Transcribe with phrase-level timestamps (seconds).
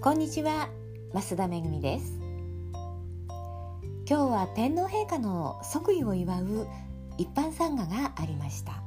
[0.00, 0.68] こんにちは
[1.12, 2.20] 増田めぐみです。
[4.08, 6.68] 今日は天皇陛下の即位を祝う
[7.18, 8.80] 一般参賀がありました。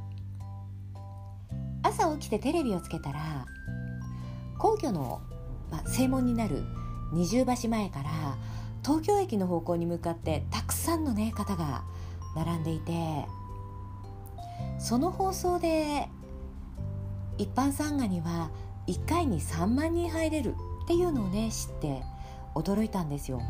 [1.83, 3.45] 朝起きてテレビをつけたら
[4.57, 5.21] 皇居の、
[5.69, 6.63] まあ、正門になる
[7.11, 8.37] 二重橋前から
[8.81, 11.83] 東京駅の方向に向かってたくさんの、ね、方が
[12.37, 12.93] 並んでいて
[14.79, 16.07] その放送で
[17.37, 18.49] 一般参賀には
[18.87, 20.55] 1回に3万人入れる
[20.91, 22.03] っていうのをね知って
[22.53, 23.41] 驚いたんですよ。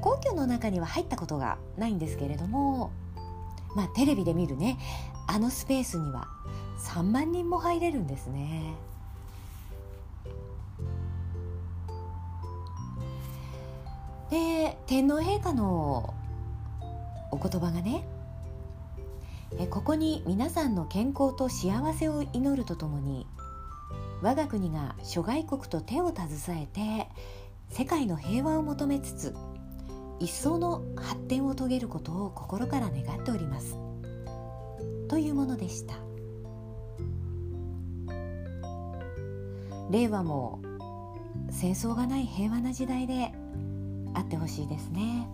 [0.00, 2.90] 皇居の中には入ったことがないんですけれども
[3.76, 4.76] まあテレビで見るね
[5.28, 6.26] あのスペースには
[6.80, 8.74] 3万人も入れるんですね。
[14.30, 16.12] で天皇陛下の
[17.30, 18.04] お言葉がね
[19.70, 23.28] ここに皆さんの健康と幸せを祈るとともに
[24.22, 26.28] 我が国が諸外国と手を携
[26.62, 27.08] えて
[27.70, 29.34] 世界の平和を求めつつ
[30.18, 33.78] 一層の発展を遂げることを心から願っております。
[35.08, 35.94] というものでした。
[39.90, 40.60] 令和も
[41.50, 43.32] 戦争がない平和な時代で
[44.14, 45.26] あってほしいですね。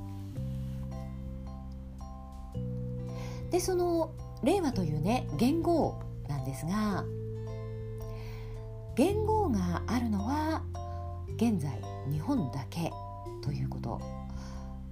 [3.50, 4.12] でその
[4.45, 7.05] 令和というね元号なんですが
[8.97, 10.63] 元号があるのは
[11.37, 11.71] 現在
[12.11, 12.91] 日本だけ
[13.43, 14.01] ということ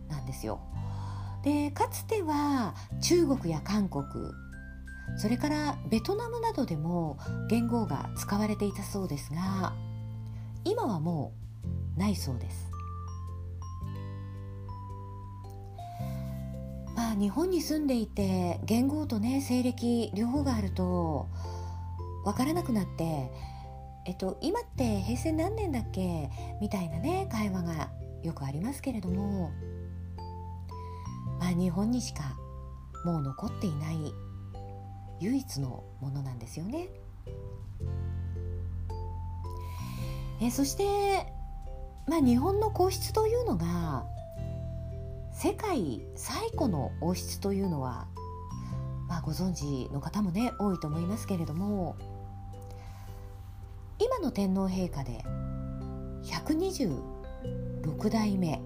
[0.09, 0.61] なんですよ。
[1.43, 4.05] でかつては中国や韓国
[5.17, 7.19] それからベトナムなどでも
[7.51, 9.75] 元号が使われていたそうですが
[10.65, 11.33] 今はも
[11.97, 12.71] うないそうです。
[16.95, 21.29] まあ日本に住んでいて元号とね西暦両方があると
[22.25, 23.31] 分からなくなって
[24.07, 26.31] えっと、今って平成何年だっけ？
[26.61, 27.91] みたいなね会話が
[28.23, 29.51] よくありますけれども。
[31.41, 32.37] まあ日本にしか
[33.05, 34.15] もう残っていない
[35.21, 36.89] 唯一のものなんですよね。
[40.41, 41.33] えそして、
[42.07, 44.05] まあ、日本の皇室というのが
[45.33, 48.07] 世界最古の王室というのは、
[49.09, 51.97] まあ、ご存知の方もね多いと思いますけれども。
[53.99, 55.25] 今の天皇陛下で
[56.25, 58.61] 126代目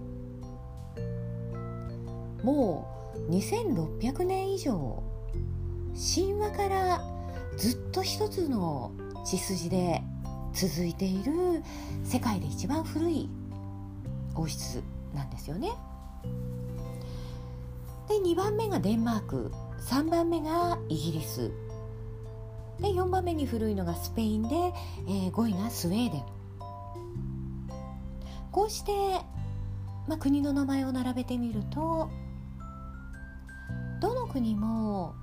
[2.43, 2.87] も
[3.29, 5.03] う2600年以上
[5.95, 7.03] 神話から
[7.57, 8.93] ずっと一つの
[9.25, 10.03] 血筋で
[10.55, 11.33] 続いている
[12.05, 13.29] 世界で一番古い
[14.35, 14.83] 王室
[15.15, 15.73] なんですよね。
[18.09, 21.51] で2番目がデンマーク3番目がイギリス
[22.81, 24.55] で4番目に古いのがスペインで、
[25.07, 26.23] えー、5位がスウェーデン
[28.53, 28.93] こうして、
[30.07, 32.11] まあ、国の名前を並べてみると
[34.01, 35.15] どの国も、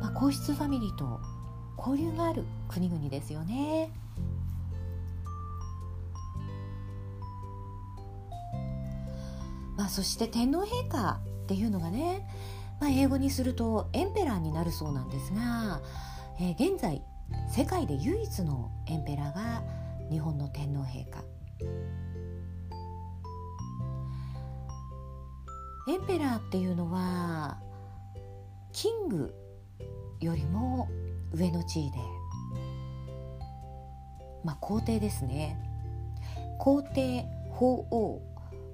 [0.00, 1.20] まあ、皇室ファミリーと
[1.76, 3.90] 交流がある国々ですよね。
[9.76, 12.28] まあ、そして天皇陛下っていうのがね、
[12.80, 15.80] まあ、英語にするとエンペラーになるそうなんですが
[16.42, 17.02] えー、現在
[17.54, 19.62] 世界で唯一のエンペラーが
[20.10, 21.22] 日本の天皇陛下
[25.86, 27.58] エンペラーっていうのは
[28.72, 29.34] キング
[30.20, 30.88] よりも
[31.32, 31.98] 上の地位で
[34.42, 35.58] まあ皇帝ですね
[36.58, 38.22] 皇帝法王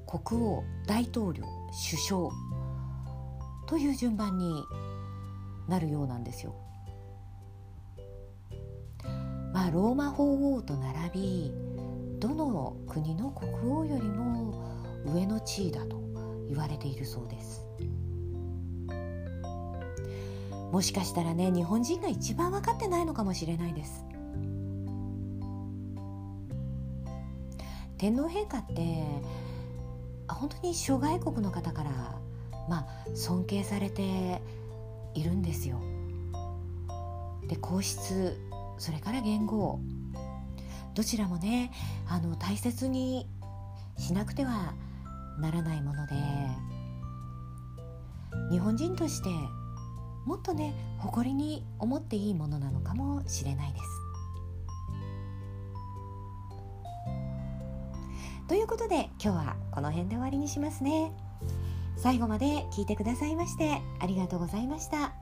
[0.07, 2.31] 国王大統領首相
[3.67, 4.63] という順番に
[5.67, 6.55] なるようなんですよ。
[9.57, 11.55] まあ、ローマ法王と並び
[12.19, 14.63] どの国の国王よりも
[15.07, 15.99] 上の地位だと
[16.47, 17.65] 言われているそうです。
[20.71, 24.05] もしかしたらね日本人が一番分かってないのかもしれないです。
[27.97, 29.03] 天皇陛下って
[30.29, 31.91] 本当に諸外国の方から
[32.69, 34.43] まあ尊敬されて
[35.15, 35.81] いるんですよ。
[37.49, 38.39] で皇室
[38.79, 39.81] それから言語
[40.95, 41.71] どちらもね
[42.09, 43.29] あの大切に
[43.99, 44.75] しなくては
[45.39, 46.15] ならないもので
[48.51, 49.29] 日本人として
[50.25, 53.85] もっとね誇りに思っていいものなのかもしれないです。
[58.49, 61.13] ということで今日はこの辺で終わりにしますね。
[61.97, 65.16] 最後まで聞いてくださいましてありがとうございました。